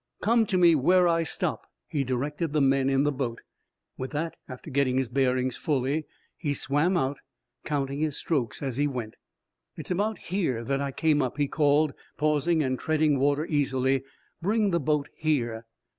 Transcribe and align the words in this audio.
"Come 0.19 0.47
to 0.47 0.57
me 0.57 0.73
where 0.73 1.07
I 1.07 1.21
stop," 1.21 1.67
he 1.87 2.03
directed 2.03 2.53
the 2.53 2.59
men 2.59 2.89
in 2.89 3.03
the 3.03 3.11
boat. 3.11 3.39
With 3.99 4.09
that, 4.13 4.35
after 4.49 4.71
getting 4.71 4.97
his 4.97 5.09
bearings 5.09 5.57
fully, 5.57 6.07
he 6.37 6.55
swam 6.55 6.97
out, 6.97 7.19
counting 7.65 7.99
his 7.99 8.17
strokes 8.17 8.63
as 8.63 8.77
he 8.77 8.87
went. 8.87 9.13
"It's 9.75 9.91
about 9.91 10.17
here 10.17 10.63
that 10.63 10.81
I 10.81 10.91
came 10.91 11.21
up," 11.21 11.37
he 11.37 11.47
called, 11.47 11.93
pausing 12.17 12.63
and 12.63 12.79
treading 12.79 13.19
water 13.19 13.45
easily. 13.45 14.03
"Bring 14.41 14.71
the 14.71 14.79
boat 14.79 15.07
here." 15.13 15.65